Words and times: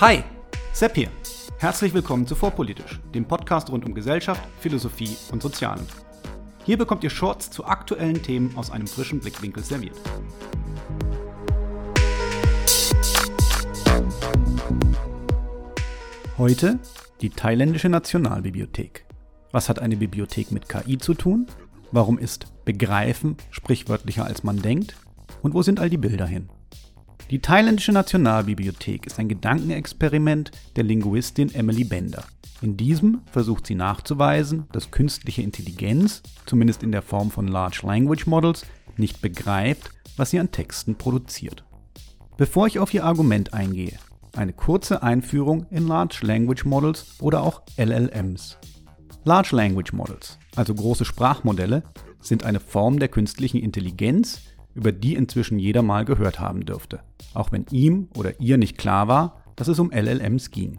Hi, 0.00 0.22
Sepp 0.72 0.94
hier. 0.94 1.08
Herzlich 1.58 1.92
willkommen 1.92 2.24
zu 2.24 2.36
Vorpolitisch, 2.36 3.00
dem 3.12 3.24
Podcast 3.24 3.68
rund 3.68 3.84
um 3.84 3.94
Gesellschaft, 3.94 4.40
Philosophie 4.60 5.16
und 5.32 5.42
Sozialen. 5.42 5.84
Hier 6.64 6.78
bekommt 6.78 7.02
ihr 7.02 7.10
Shorts 7.10 7.50
zu 7.50 7.64
aktuellen 7.64 8.22
Themen 8.22 8.56
aus 8.56 8.70
einem 8.70 8.86
frischen 8.86 9.18
Blickwinkel 9.18 9.64
serviert. 9.64 9.96
Heute 16.38 16.78
die 17.20 17.30
thailändische 17.30 17.88
Nationalbibliothek. 17.88 19.04
Was 19.50 19.68
hat 19.68 19.80
eine 19.80 19.96
Bibliothek 19.96 20.52
mit 20.52 20.68
KI 20.68 20.98
zu 20.98 21.14
tun? 21.14 21.48
Warum 21.90 22.18
ist 22.18 22.46
Begreifen 22.64 23.36
sprichwörtlicher 23.50 24.24
als 24.24 24.44
man 24.44 24.62
denkt? 24.62 24.94
Und 25.42 25.54
wo 25.54 25.62
sind 25.62 25.80
all 25.80 25.90
die 25.90 25.98
Bilder 25.98 26.26
hin? 26.26 26.50
Die 27.30 27.40
thailändische 27.40 27.92
Nationalbibliothek 27.92 29.06
ist 29.06 29.18
ein 29.18 29.28
Gedankenexperiment 29.28 30.50
der 30.76 30.84
Linguistin 30.84 31.54
Emily 31.54 31.84
Bender. 31.84 32.24
In 32.62 32.78
diesem 32.78 33.20
versucht 33.30 33.66
sie 33.66 33.74
nachzuweisen, 33.74 34.66
dass 34.72 34.90
künstliche 34.90 35.42
Intelligenz, 35.42 36.22
zumindest 36.46 36.82
in 36.82 36.90
der 36.90 37.02
Form 37.02 37.30
von 37.30 37.46
Large 37.46 37.80
Language 37.82 38.26
Models, 38.26 38.64
nicht 38.96 39.20
begreift, 39.20 39.90
was 40.16 40.30
sie 40.30 40.40
an 40.40 40.52
Texten 40.52 40.94
produziert. 40.94 41.64
Bevor 42.38 42.66
ich 42.66 42.78
auf 42.78 42.94
ihr 42.94 43.04
Argument 43.04 43.52
eingehe, 43.52 43.98
eine 44.34 44.54
kurze 44.54 45.02
Einführung 45.02 45.66
in 45.70 45.86
Large 45.86 46.20
Language 46.22 46.64
Models 46.64 47.16
oder 47.20 47.42
auch 47.42 47.60
LLMs. 47.76 48.56
Large 49.24 49.54
Language 49.54 49.92
Models, 49.92 50.38
also 50.56 50.74
große 50.74 51.04
Sprachmodelle, 51.04 51.82
sind 52.20 52.44
eine 52.44 52.60
Form 52.60 52.98
der 52.98 53.08
künstlichen 53.08 53.58
Intelligenz, 53.58 54.40
über 54.74 54.92
die 54.92 55.14
inzwischen 55.14 55.58
jeder 55.58 55.82
mal 55.82 56.04
gehört 56.04 56.40
haben 56.40 56.64
dürfte, 56.64 57.00
auch 57.34 57.52
wenn 57.52 57.66
ihm 57.70 58.08
oder 58.16 58.40
ihr 58.40 58.58
nicht 58.58 58.78
klar 58.78 59.08
war, 59.08 59.42
dass 59.56 59.68
es 59.68 59.78
um 59.78 59.90
LLMs 59.90 60.50
ging. 60.50 60.78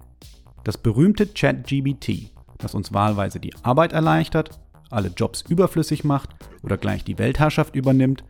Das 0.64 0.78
berühmte 0.78 1.28
ChatGBT, 1.28 2.32
das 2.58 2.76
uns 2.76 2.94
wahlweise 2.94 3.40
die 3.40 3.54
Arbeit 3.64 3.94
erleichtert, 3.94 4.60
alle 4.90 5.10
Jobs 5.10 5.42
überflüssig 5.42 6.04
macht 6.04 6.36
oder 6.64 6.78
gleich 6.78 7.04
die 7.04 7.18
Weltherrschaft 7.18 7.76
übernimmt, 7.76 8.24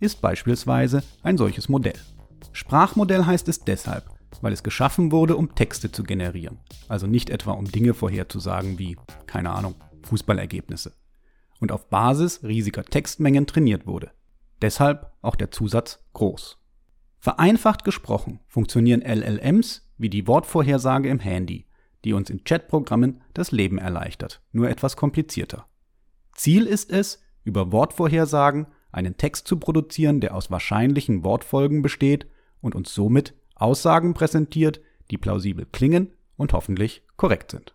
ist 0.00 0.20
beispielsweise 0.20 1.02
ein 1.22 1.38
solches 1.38 1.68
Modell. 1.68 1.98
Sprachmodell 2.52 3.24
heißt 3.24 3.48
es 3.48 3.60
deshalb, 3.60 4.04
weil 4.40 4.52
es 4.52 4.62
geschaffen 4.62 5.10
wurde, 5.12 5.36
um 5.36 5.54
Texte 5.54 5.90
zu 5.90 6.02
generieren, 6.02 6.58
also 6.88 7.06
nicht 7.06 7.30
etwa 7.30 7.52
um 7.52 7.64
Dinge 7.64 7.94
vorherzusagen 7.94 8.78
wie, 8.78 8.96
keine 9.26 9.50
Ahnung, 9.50 9.74
Fußballergebnisse. 10.04 10.92
Und 11.60 11.72
auf 11.72 11.88
Basis 11.88 12.42
riesiger 12.42 12.84
Textmengen 12.84 13.46
trainiert 13.46 13.86
wurde. 13.86 14.10
Deshalb 14.64 15.12
auch 15.20 15.36
der 15.36 15.50
Zusatz 15.50 16.02
groß. 16.14 16.56
Vereinfacht 17.18 17.84
gesprochen 17.84 18.40
funktionieren 18.46 19.02
LLMs 19.02 19.92
wie 19.98 20.08
die 20.08 20.26
Wortvorhersage 20.26 21.10
im 21.10 21.20
Handy, 21.20 21.66
die 22.02 22.14
uns 22.14 22.30
in 22.30 22.44
Chatprogrammen 22.44 23.20
das 23.34 23.52
Leben 23.52 23.76
erleichtert, 23.76 24.40
nur 24.52 24.70
etwas 24.70 24.96
komplizierter. 24.96 25.66
Ziel 26.32 26.66
ist 26.66 26.90
es, 26.90 27.22
über 27.44 27.72
Wortvorhersagen 27.72 28.68
einen 28.90 29.18
Text 29.18 29.46
zu 29.48 29.58
produzieren, 29.58 30.22
der 30.22 30.34
aus 30.34 30.50
wahrscheinlichen 30.50 31.24
Wortfolgen 31.24 31.82
besteht 31.82 32.26
und 32.62 32.74
uns 32.74 32.94
somit 32.94 33.34
Aussagen 33.56 34.14
präsentiert, 34.14 34.80
die 35.10 35.18
plausibel 35.18 35.66
klingen 35.66 36.14
und 36.36 36.54
hoffentlich 36.54 37.02
korrekt 37.18 37.50
sind. 37.50 37.74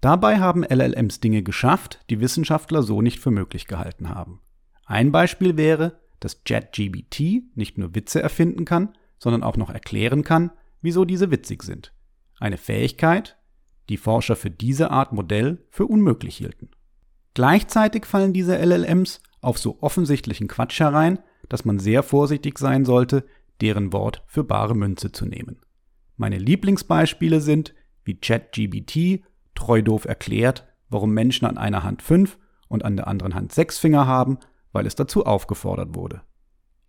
Dabei 0.00 0.38
haben 0.38 0.62
LLMs 0.62 1.18
Dinge 1.18 1.42
geschafft, 1.42 2.04
die 2.08 2.20
Wissenschaftler 2.20 2.84
so 2.84 3.02
nicht 3.02 3.18
für 3.18 3.32
möglich 3.32 3.66
gehalten 3.66 4.10
haben. 4.10 4.42
Ein 4.86 5.10
Beispiel 5.10 5.56
wäre, 5.56 5.99
dass 6.20 6.42
JetGBT 6.46 7.56
nicht 7.56 7.78
nur 7.78 7.94
Witze 7.94 8.22
erfinden 8.22 8.64
kann, 8.64 8.94
sondern 9.18 9.42
auch 9.42 9.56
noch 9.56 9.70
erklären 9.70 10.22
kann, 10.22 10.50
wieso 10.80 11.04
diese 11.04 11.30
witzig 11.30 11.62
sind. 11.62 11.92
Eine 12.38 12.56
Fähigkeit, 12.56 13.38
die 13.88 13.96
Forscher 13.96 14.36
für 14.36 14.50
diese 14.50 14.90
Art 14.90 15.12
Modell 15.12 15.64
für 15.70 15.86
unmöglich 15.86 16.36
hielten. 16.36 16.70
Gleichzeitig 17.34 18.06
fallen 18.06 18.32
diese 18.32 18.56
LLMs 18.56 19.20
auf 19.40 19.58
so 19.58 19.78
offensichtlichen 19.80 20.48
Quatsch 20.48 20.80
herein, 20.80 21.18
dass 21.48 21.64
man 21.64 21.78
sehr 21.78 22.02
vorsichtig 22.02 22.58
sein 22.58 22.84
sollte, 22.84 23.24
deren 23.60 23.92
Wort 23.92 24.22
für 24.26 24.44
bare 24.44 24.74
Münze 24.74 25.12
zu 25.12 25.26
nehmen. 25.26 25.60
Meine 26.16 26.38
Lieblingsbeispiele 26.38 27.40
sind, 27.40 27.74
wie 28.04 28.18
ChatGBT 28.18 29.24
treu 29.54 29.82
doof 29.82 30.04
erklärt, 30.04 30.66
warum 30.88 31.12
Menschen 31.12 31.46
an 31.46 31.58
einer 31.58 31.82
Hand 31.82 32.02
fünf 32.02 32.38
und 32.68 32.84
an 32.84 32.96
der 32.96 33.06
anderen 33.06 33.34
Hand 33.34 33.52
sechs 33.52 33.78
Finger 33.78 34.06
haben, 34.06 34.38
weil 34.72 34.86
es 34.86 34.94
dazu 34.94 35.26
aufgefordert 35.26 35.94
wurde. 35.94 36.22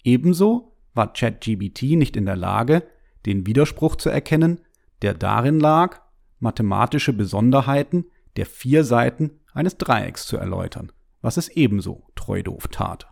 Ebenso 0.04 0.76
war 0.94 1.14
ChatGBT 1.14 1.96
nicht 1.96 2.18
in 2.18 2.26
der 2.26 2.36
Lage, 2.36 2.84
den 3.26 3.46
Widerspruch 3.46 3.96
zu 3.96 4.10
erkennen, 4.10 4.62
der 5.02 5.14
darin 5.14 5.60
lag, 5.60 6.02
mathematische 6.40 7.14
Besonderheiten 7.14 8.06
der 8.36 8.46
vier 8.46 8.84
Seiten 8.84 9.40
eines 9.54 9.78
Dreiecks 9.78 10.26
zu 10.26 10.38
erläutern, 10.38 10.92
was 11.22 11.38
es 11.38 11.50
ebenso 11.50 12.08
treu 12.16 12.42
doof 12.44 12.68
tat. 12.70 13.08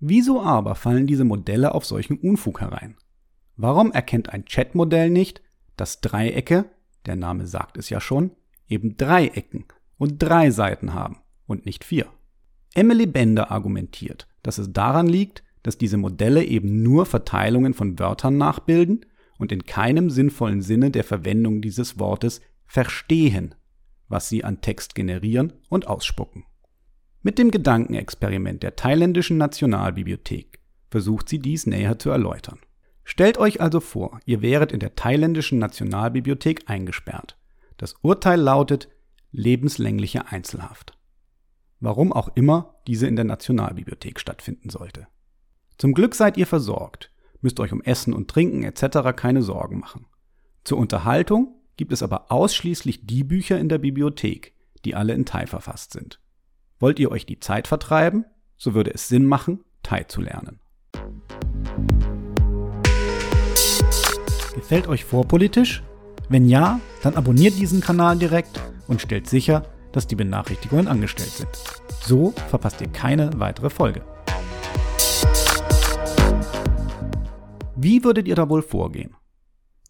Wieso 0.00 0.42
aber 0.42 0.74
fallen 0.74 1.06
diese 1.06 1.24
Modelle 1.24 1.74
auf 1.74 1.84
solchen 1.84 2.18
Unfug 2.18 2.60
herein? 2.60 2.96
Warum 3.56 3.90
erkennt 3.90 4.28
ein 4.28 4.44
Chatmodell 4.44 5.10
nicht, 5.10 5.42
dass 5.76 6.00
Dreiecke, 6.00 6.66
der 7.06 7.16
Name 7.16 7.46
sagt 7.46 7.76
es 7.76 7.90
ja 7.90 8.00
schon, 8.00 8.30
eben 8.68 8.96
drei 8.96 9.26
Ecken 9.26 9.66
und 9.96 10.22
drei 10.22 10.50
Seiten 10.50 10.94
haben 10.94 11.18
und 11.46 11.66
nicht 11.66 11.84
vier? 11.84 12.06
Emily 12.78 13.06
Bender 13.06 13.50
argumentiert, 13.50 14.28
dass 14.44 14.58
es 14.58 14.72
daran 14.72 15.08
liegt, 15.08 15.42
dass 15.64 15.78
diese 15.78 15.96
Modelle 15.96 16.44
eben 16.44 16.84
nur 16.84 17.06
Verteilungen 17.06 17.74
von 17.74 17.98
Wörtern 17.98 18.38
nachbilden 18.38 19.04
und 19.36 19.50
in 19.50 19.64
keinem 19.64 20.10
sinnvollen 20.10 20.62
Sinne 20.62 20.92
der 20.92 21.02
Verwendung 21.02 21.60
dieses 21.60 21.98
Wortes 21.98 22.40
verstehen, 22.66 23.56
was 24.06 24.28
sie 24.28 24.44
an 24.44 24.60
Text 24.60 24.94
generieren 24.94 25.54
und 25.68 25.88
ausspucken. 25.88 26.44
Mit 27.20 27.40
dem 27.40 27.50
Gedankenexperiment 27.50 28.62
der 28.62 28.76
thailändischen 28.76 29.38
Nationalbibliothek 29.38 30.60
versucht 30.88 31.28
sie 31.28 31.40
dies 31.40 31.66
näher 31.66 31.98
zu 31.98 32.10
erläutern. 32.10 32.60
Stellt 33.02 33.38
euch 33.38 33.60
also 33.60 33.80
vor, 33.80 34.20
ihr 34.24 34.40
wäret 34.40 34.70
in 34.70 34.78
der 34.78 34.94
thailändischen 34.94 35.58
Nationalbibliothek 35.58 36.70
eingesperrt. 36.70 37.36
Das 37.76 37.96
Urteil 38.02 38.40
lautet 38.40 38.88
lebenslängliche 39.32 40.28
Einzelhaft. 40.28 40.97
Warum 41.80 42.12
auch 42.12 42.30
immer 42.34 42.74
diese 42.86 43.06
in 43.06 43.14
der 43.14 43.24
Nationalbibliothek 43.24 44.18
stattfinden 44.18 44.68
sollte. 44.68 45.06
Zum 45.76 45.94
Glück 45.94 46.16
seid 46.16 46.36
ihr 46.36 46.46
versorgt, 46.46 47.12
müsst 47.40 47.60
euch 47.60 47.72
um 47.72 47.82
Essen 47.82 48.12
und 48.12 48.28
Trinken 48.28 48.64
etc. 48.64 49.14
keine 49.14 49.42
Sorgen 49.42 49.78
machen. 49.78 50.06
Zur 50.64 50.78
Unterhaltung 50.78 51.54
gibt 51.76 51.92
es 51.92 52.02
aber 52.02 52.32
ausschließlich 52.32 53.06
die 53.06 53.22
Bücher 53.22 53.60
in 53.60 53.68
der 53.68 53.78
Bibliothek, 53.78 54.54
die 54.84 54.96
alle 54.96 55.14
in 55.14 55.24
Thai 55.24 55.46
verfasst 55.46 55.92
sind. 55.92 56.20
Wollt 56.80 56.98
ihr 56.98 57.12
euch 57.12 57.26
die 57.26 57.38
Zeit 57.38 57.68
vertreiben, 57.68 58.24
so 58.56 58.74
würde 58.74 58.92
es 58.92 59.08
Sinn 59.08 59.24
machen, 59.24 59.64
Thai 59.84 60.02
zu 60.04 60.20
lernen. 60.20 60.58
Gefällt 64.54 64.88
euch 64.88 65.04
vorpolitisch? 65.04 65.84
Wenn 66.28 66.48
ja, 66.48 66.80
dann 67.04 67.14
abonniert 67.14 67.56
diesen 67.56 67.80
Kanal 67.80 68.18
direkt 68.18 68.60
und 68.88 69.00
stellt 69.00 69.28
sicher, 69.28 69.62
dass 69.92 70.06
die 70.06 70.16
Benachrichtigungen 70.16 70.88
angestellt 70.88 71.30
sind. 71.30 71.48
So 72.00 72.32
verpasst 72.48 72.80
ihr 72.80 72.88
keine 72.88 73.30
weitere 73.38 73.70
Folge. 73.70 74.02
Wie 77.76 78.02
würdet 78.02 78.26
ihr 78.26 78.34
da 78.34 78.48
wohl 78.48 78.62
vorgehen? 78.62 79.14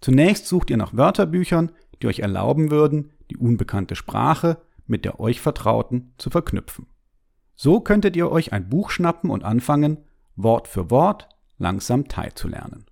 Zunächst 0.01 0.47
sucht 0.47 0.71
ihr 0.71 0.77
nach 0.77 0.97
Wörterbüchern, 0.97 1.73
die 2.03 2.07
euch 2.07 2.21
erlauben 2.21 2.71
würden, 2.71 3.13
die 3.31 3.37
unbekannte 3.37 3.97
Sprache 3.97 4.59
mit 4.87 5.05
der 5.05 5.21
euch 5.21 5.41
Vertrauten 5.41 6.13
zu 6.19 6.31
verknüpfen. 6.31 6.87
So 7.57 7.81
könntet 7.81 8.15
ihr 8.17 8.31
euch 8.31 8.53
ein 8.53 8.69
Buch 8.69 8.91
schnappen 8.91 9.31
und 9.31 9.45
anfangen, 9.45 9.99
Wort 10.37 10.69
für 10.69 10.91
Wort 10.91 11.29
langsam 11.59 12.09
Thai 12.09 12.31
zu 12.31 12.47
lernen. 12.47 12.87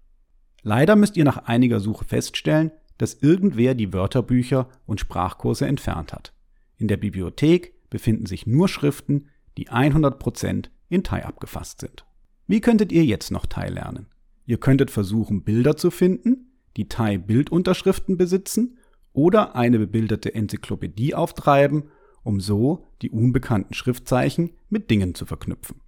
Leider 0.62 0.96
müsst 0.96 1.16
ihr 1.16 1.24
nach 1.24 1.44
einiger 1.44 1.78
Suche 1.78 2.04
feststellen, 2.04 2.72
dass 2.98 3.14
irgendwer 3.14 3.74
die 3.74 3.92
Wörterbücher 3.92 4.68
und 4.86 4.98
Sprachkurse 4.98 5.66
entfernt 5.66 6.12
hat. 6.12 6.32
In 6.78 6.88
der 6.88 6.96
Bibliothek 6.96 7.74
befinden 7.90 8.26
sich 8.26 8.46
nur 8.46 8.68
Schriften, 8.68 9.28
die 9.56 9.68
100% 9.68 10.70
in 10.88 11.02
Thai 11.02 11.24
abgefasst 11.24 11.80
sind. 11.80 12.04
Wie 12.46 12.60
könntet 12.60 12.92
ihr 12.92 13.04
jetzt 13.04 13.30
noch 13.30 13.46
Thai 13.46 13.68
lernen? 13.68 14.06
Ihr 14.44 14.58
könntet 14.58 14.90
versuchen, 14.90 15.42
Bilder 15.42 15.76
zu 15.76 15.90
finden, 15.90 16.52
die 16.76 16.88
Thai-Bildunterschriften 16.88 18.16
besitzen 18.16 18.78
oder 19.12 19.56
eine 19.56 19.78
bebilderte 19.78 20.34
Enzyklopädie 20.34 21.14
auftreiben, 21.14 21.90
um 22.22 22.40
so 22.40 22.86
die 23.02 23.10
unbekannten 23.10 23.74
Schriftzeichen 23.74 24.50
mit 24.68 24.90
Dingen 24.90 25.14
zu 25.14 25.26
verknüpfen. 25.26 25.80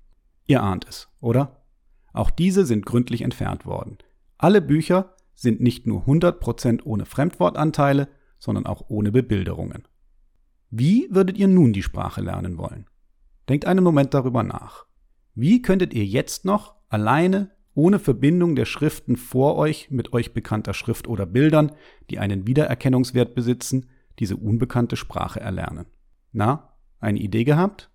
Ihr 0.46 0.62
ahnt 0.62 0.87
es, 0.88 1.08
oder? 1.20 1.62
Auch 2.12 2.31
diese 2.31 2.64
sind 2.64 2.87
gründlich 2.87 3.23
entfernt 3.23 3.67
worden. 3.67 3.99
Alle 4.38 4.62
Bücher 4.62 5.14
sind 5.34 5.61
nicht 5.61 5.87
nur 5.87 6.06
100% 6.06 6.84
ohne 6.84 7.05
Fremdwortanteile, 7.05 8.08
sondern 8.38 8.67
auch 8.67 8.87
ohne 8.88 9.12
Bebilderungen. 9.12 9.87
Wie 10.70 11.09
würdet 11.11 11.38
ihr 11.38 11.49
nun 11.49 11.73
die 11.73 11.82
Sprache 11.82 12.20
lernen 12.20 12.59
wollen? 12.59 12.87
Denkt 13.49 13.67
einen 13.67 13.82
Moment 13.82 14.12
darüber 14.12 14.43
nach. 14.43 14.87
Wie 15.35 15.62
könntet 15.62 15.94
ihr 15.94 16.05
jetzt 16.05 16.44
noch 16.44 16.75
alleine, 16.88 17.50
ohne 17.75 17.99
Verbindung 17.99 18.56
der 18.56 18.65
Schriften 18.65 19.17
vor 19.17 19.56
euch 19.56 19.91
mit 19.91 20.12
euch 20.12 20.35
bekannter 20.35 20.75
Schrift 20.75 21.06
oder 21.06 21.26
Bildern, 21.26 21.73
die 22.11 22.19
einen 22.19 22.47
Wiedererkennungswert 22.47 23.35
besitzen, 23.35 23.87
diese 24.19 24.37
unbekannte 24.37 24.97
Sprache 24.97 25.41
erlernen. 25.41 25.87
Na, 26.32 26.75
eine 27.00 27.20
Idee 27.20 27.44
gehabt? 27.44 27.91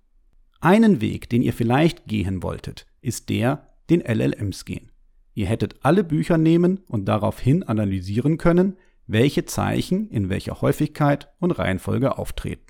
Einen 0.61 1.01
Weg, 1.01 1.29
den 1.29 1.41
ihr 1.41 1.53
vielleicht 1.53 2.05
gehen 2.05 2.41
wolltet, 2.41 2.87
ist 3.01 3.29
der, 3.29 3.67
den 3.89 3.99
LLMs 3.99 4.63
gehen. 4.63 4.91
Ihr 5.33 5.47
hättet 5.47 5.83
alle 5.83 6.03
Bücher 6.03 6.37
nehmen 6.37 6.79
und 6.87 7.05
daraufhin 7.05 7.63
analysieren 7.63 8.37
können, 8.37 8.77
welche 9.07 9.45
Zeichen 9.45 10.09
in 10.09 10.29
welcher 10.29 10.61
Häufigkeit 10.61 11.33
und 11.39 11.51
Reihenfolge 11.51 12.17
auftreten. 12.17 12.65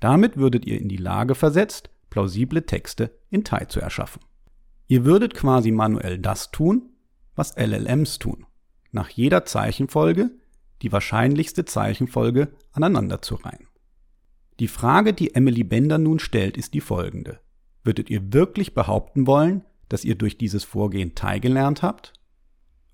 Damit 0.00 0.36
würdet 0.36 0.66
ihr 0.66 0.80
in 0.80 0.88
die 0.88 0.96
Lage 0.96 1.34
versetzt, 1.34 1.90
plausible 2.10 2.66
Texte 2.66 3.18
in 3.30 3.44
Tai 3.44 3.64
zu 3.66 3.80
erschaffen. 3.80 4.22
Ihr 4.86 5.04
würdet 5.04 5.34
quasi 5.34 5.70
manuell 5.70 6.18
das 6.18 6.50
tun, 6.50 6.90
was 7.34 7.56
LLMs 7.56 8.18
tun. 8.18 8.46
Nach 8.92 9.08
jeder 9.08 9.44
Zeichenfolge 9.44 10.30
die 10.82 10.92
wahrscheinlichste 10.92 11.64
Zeichenfolge 11.64 12.52
aneinander 12.72 13.22
zu 13.22 13.36
reihen. 13.36 13.68
Die 14.60 14.68
Frage, 14.68 15.14
die 15.14 15.34
Emily 15.34 15.64
Bender 15.64 15.98
nun 15.98 16.18
stellt, 16.18 16.56
ist 16.56 16.74
die 16.74 16.80
folgende. 16.80 17.40
Würdet 17.82 18.10
ihr 18.10 18.32
wirklich 18.32 18.74
behaupten 18.74 19.26
wollen, 19.26 19.64
dass 19.88 20.04
ihr 20.04 20.14
durch 20.14 20.38
dieses 20.38 20.62
Vorgehen 20.62 21.14
Tai 21.14 21.38
gelernt 21.38 21.82
habt? 21.82 22.12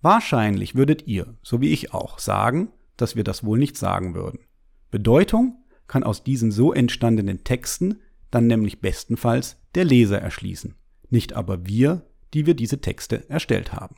Wahrscheinlich 0.03 0.75
würdet 0.75 1.07
ihr, 1.07 1.37
so 1.43 1.61
wie 1.61 1.73
ich 1.73 1.93
auch, 1.93 2.19
sagen, 2.19 2.73
dass 2.97 3.17
wir 3.17 3.25
das 3.25 3.45
wohl 3.45 3.59
nicht 3.59 3.77
sagen 3.77 4.15
würden. 4.15 4.41
Bedeutung 4.91 5.63
kann 5.87 6.05
aus 6.05 6.25
diesen 6.25 6.51
so 6.51 6.73
entstandenen 6.73 7.45
Texten 7.45 8.01
dann 8.31 8.47
nämlich 8.47 8.81
bestenfalls 8.81 9.57
der 9.75 9.85
Leser 9.85 10.21
erschließen, 10.21 10.75
nicht 11.11 11.33
aber 11.35 11.67
wir, 11.67 12.07
die 12.33 12.47
wir 12.47 12.55
diese 12.55 12.81
Texte 12.81 13.29
erstellt 13.29 13.73
haben. 13.73 13.97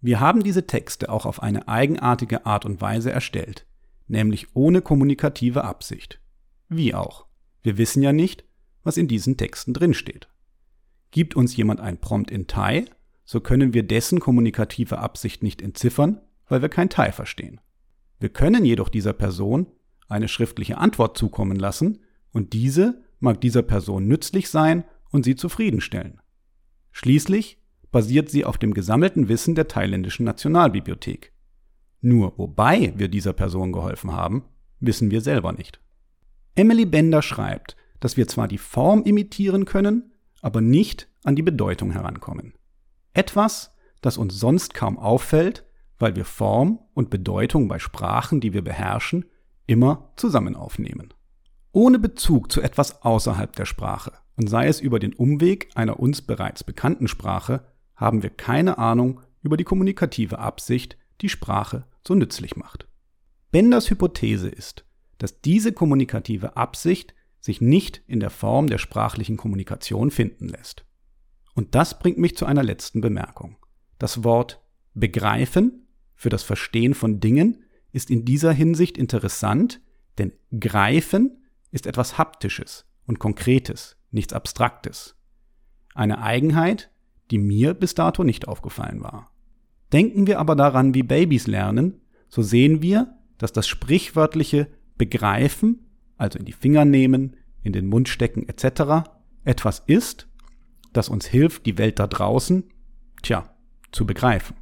Wir 0.00 0.20
haben 0.20 0.42
diese 0.42 0.66
Texte 0.66 1.10
auch 1.10 1.26
auf 1.26 1.42
eine 1.42 1.68
eigenartige 1.68 2.46
Art 2.46 2.64
und 2.64 2.80
Weise 2.80 3.12
erstellt, 3.12 3.66
nämlich 4.08 4.54
ohne 4.54 4.82
kommunikative 4.82 5.64
Absicht. 5.64 6.20
Wie 6.68 6.94
auch. 6.94 7.26
Wir 7.62 7.78
wissen 7.78 8.02
ja 8.02 8.12
nicht, 8.12 8.44
was 8.82 8.96
in 8.96 9.06
diesen 9.06 9.36
Texten 9.36 9.74
drinsteht. 9.74 10.28
Gibt 11.10 11.36
uns 11.36 11.56
jemand 11.56 11.80
ein 11.80 11.98
Prompt 11.98 12.30
in 12.30 12.46
Thai, 12.46 12.86
so 13.24 13.40
können 13.40 13.74
wir 13.74 13.82
dessen 13.82 14.20
kommunikative 14.20 14.98
Absicht 14.98 15.42
nicht 15.42 15.62
entziffern, 15.62 16.20
weil 16.48 16.62
wir 16.62 16.68
kein 16.68 16.88
Thai 16.88 17.12
verstehen. 17.12 17.60
Wir 18.18 18.28
können 18.28 18.64
jedoch 18.64 18.88
dieser 18.88 19.12
Person 19.12 19.66
eine 20.08 20.28
schriftliche 20.28 20.78
Antwort 20.78 21.16
zukommen 21.16 21.56
lassen 21.56 22.00
und 22.32 22.52
diese 22.52 23.02
mag 23.20 23.40
dieser 23.40 23.62
Person 23.62 24.06
nützlich 24.06 24.48
sein 24.50 24.84
und 25.10 25.24
sie 25.24 25.36
zufriedenstellen. 25.36 26.20
Schließlich 26.90 27.58
basiert 27.90 28.30
sie 28.30 28.44
auf 28.44 28.58
dem 28.58 28.74
gesammelten 28.74 29.28
Wissen 29.28 29.54
der 29.54 29.68
thailändischen 29.68 30.24
Nationalbibliothek. 30.24 31.32
Nur 32.00 32.36
wobei 32.36 32.92
wir 32.96 33.08
dieser 33.08 33.32
Person 33.32 33.72
geholfen 33.72 34.12
haben, 34.12 34.44
wissen 34.80 35.10
wir 35.10 35.20
selber 35.20 35.52
nicht. 35.52 35.80
Emily 36.54 36.84
Bender 36.84 37.22
schreibt, 37.22 37.76
dass 38.00 38.16
wir 38.16 38.26
zwar 38.26 38.48
die 38.48 38.58
Form 38.58 39.04
imitieren 39.04 39.64
können, 39.64 40.12
aber 40.40 40.60
nicht 40.60 41.08
an 41.22 41.36
die 41.36 41.42
Bedeutung 41.42 41.92
herankommen. 41.92 42.54
Etwas, 43.14 43.74
das 44.00 44.18
uns 44.18 44.38
sonst 44.38 44.74
kaum 44.74 44.98
auffällt, 44.98 45.64
weil 45.98 46.16
wir 46.16 46.24
Form 46.24 46.80
und 46.94 47.10
Bedeutung 47.10 47.68
bei 47.68 47.78
Sprachen, 47.78 48.40
die 48.40 48.52
wir 48.52 48.62
beherrschen, 48.62 49.26
immer 49.66 50.12
zusammen 50.16 50.56
aufnehmen. 50.56 51.14
Ohne 51.72 51.98
Bezug 51.98 52.50
zu 52.50 52.60
etwas 52.60 53.02
außerhalb 53.02 53.54
der 53.54 53.64
Sprache 53.64 54.12
und 54.36 54.48
sei 54.48 54.66
es 54.66 54.80
über 54.80 54.98
den 54.98 55.14
Umweg 55.14 55.70
einer 55.74 56.00
uns 56.00 56.22
bereits 56.22 56.64
bekannten 56.64 57.08
Sprache, 57.08 57.64
haben 57.94 58.22
wir 58.22 58.30
keine 58.30 58.78
Ahnung 58.78 59.20
über 59.42 59.56
die 59.56 59.64
kommunikative 59.64 60.38
Absicht, 60.38 60.96
die 61.20 61.28
Sprache 61.28 61.86
so 62.06 62.14
nützlich 62.14 62.56
macht. 62.56 62.88
Benders 63.50 63.90
Hypothese 63.90 64.48
ist, 64.48 64.84
dass 65.18 65.40
diese 65.40 65.72
kommunikative 65.72 66.56
Absicht 66.56 67.14
sich 67.38 67.60
nicht 67.60 68.02
in 68.06 68.20
der 68.20 68.30
Form 68.30 68.66
der 68.66 68.78
sprachlichen 68.78 69.36
Kommunikation 69.36 70.10
finden 70.10 70.48
lässt. 70.48 70.84
Und 71.54 71.74
das 71.74 71.98
bringt 71.98 72.18
mich 72.18 72.36
zu 72.36 72.46
einer 72.46 72.62
letzten 72.62 73.00
Bemerkung. 73.00 73.56
Das 73.98 74.24
Wort 74.24 74.62
begreifen 74.94 75.86
für 76.14 76.28
das 76.28 76.42
Verstehen 76.42 76.94
von 76.94 77.20
Dingen 77.20 77.64
ist 77.92 78.10
in 78.10 78.24
dieser 78.24 78.52
Hinsicht 78.52 78.96
interessant, 78.96 79.80
denn 80.18 80.32
greifen 80.58 81.42
ist 81.70 81.86
etwas 81.86 82.18
Haptisches 82.18 82.86
und 83.06 83.18
Konkretes, 83.18 83.96
nichts 84.10 84.32
Abstraktes. 84.32 85.16
Eine 85.94 86.22
Eigenheit, 86.22 86.90
die 87.30 87.38
mir 87.38 87.74
bis 87.74 87.94
dato 87.94 88.24
nicht 88.24 88.48
aufgefallen 88.48 89.02
war. 89.02 89.30
Denken 89.92 90.26
wir 90.26 90.38
aber 90.38 90.56
daran, 90.56 90.94
wie 90.94 91.02
Babys 91.02 91.46
lernen, 91.46 92.00
so 92.28 92.42
sehen 92.42 92.82
wir, 92.82 93.18
dass 93.38 93.52
das 93.52 93.68
sprichwörtliche 93.68 94.68
Begreifen, 94.96 95.90
also 96.16 96.38
in 96.38 96.44
die 96.44 96.52
Finger 96.52 96.84
nehmen, 96.84 97.36
in 97.62 97.72
den 97.72 97.86
Mund 97.86 98.08
stecken 98.08 98.48
etc., 98.48 99.10
etwas 99.44 99.82
ist, 99.86 100.28
das 100.92 101.08
uns 101.08 101.26
hilft, 101.26 101.66
die 101.66 101.78
Welt 101.78 101.98
da 101.98 102.06
draußen, 102.06 102.64
tja, 103.22 103.54
zu 103.92 104.06
begreifen. 104.06 104.56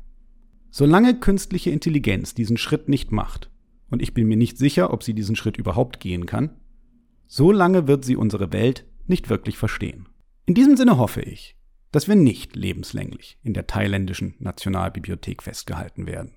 Solange 0.71 1.19
künstliche 1.19 1.71
Intelligenz 1.71 2.35
diesen 2.35 2.57
Schritt 2.57 2.89
nicht 2.89 3.13
macht, 3.13 3.51
und 3.91 4.03
ich 4.03 4.15
bin 4.15 4.29
mir 4.29 4.37
nicht 4.37 4.57
sicher, 4.57 4.93
ob 4.93 5.03
sie 5.03 5.15
diesen 5.15 5.35
Schritt 5.35 5.57
überhaupt 5.57 5.99
gehen 6.01 6.27
kann, 6.27 6.51
so 7.27 7.51
lange 7.51 7.89
wird 7.89 8.05
sie 8.05 8.17
unsere 8.17 8.53
Welt 8.53 8.87
nicht 9.07 9.31
wirklich 9.31 9.57
verstehen. 9.59 10.09
In 10.47 10.55
diesem 10.55 10.77
Sinne 10.77 10.97
hoffe 10.97 11.23
ich, 11.23 11.57
dass 11.93 12.09
wir 12.09 12.17
nicht 12.17 12.55
lebenslänglich 12.55 13.39
in 13.43 13.53
der 13.53 13.67
thailändischen 13.67 14.35
Nationalbibliothek 14.39 15.43
festgehalten 15.43 16.07
werden. 16.07 16.37